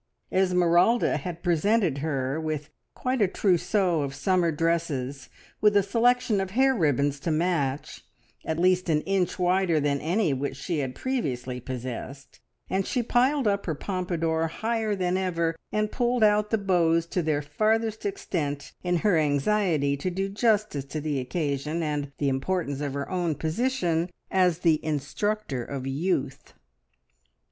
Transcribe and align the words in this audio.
Esmeralda 0.31 1.17
had 1.17 1.43
presented 1.43 1.99
her 1.99 2.39
with 2.41 2.71
quite 2.95 3.21
a 3.21 3.27
trousseau 3.27 4.01
of 4.01 4.15
summer 4.15 4.51
dresses, 4.51 5.29
with 5.61 5.77
a 5.77 5.83
selection 5.83 6.41
of 6.41 6.49
hair 6.49 6.73
ribbons 6.73 7.19
to 7.19 7.29
match, 7.29 8.03
at 8.43 8.57
least 8.57 8.89
an 8.89 9.01
inch 9.01 9.37
wider 9.37 9.79
than 9.79 10.01
any 10.01 10.33
which 10.33 10.55
she 10.57 10.79
had 10.79 10.95
previously 10.95 11.59
possessed, 11.59 12.39
and 12.67 12.87
she 12.87 13.03
piled 13.03 13.47
up 13.47 13.67
her 13.67 13.75
pompadour 13.75 14.47
higher 14.47 14.95
than 14.95 15.17
ever, 15.17 15.55
and 15.71 15.91
pulled 15.91 16.23
out 16.23 16.49
the 16.49 16.57
bows 16.57 17.05
to 17.05 17.21
their 17.21 17.43
farthest 17.43 18.03
extent 18.03 18.71
in 18.81 18.95
her 19.05 19.19
anxiety 19.19 19.95
to 19.95 20.09
do 20.09 20.27
justice 20.29 20.83
to 20.85 20.99
the 20.99 21.19
occasion, 21.19 21.83
and 21.83 22.11
the 22.17 22.27
importance 22.27 22.81
of 22.81 22.95
her 22.95 23.07
own 23.07 23.35
position 23.35 24.09
as 24.31 24.57
the 24.65 24.83
instructor 24.83 25.63
of 25.63 25.85
youth. 25.85 26.55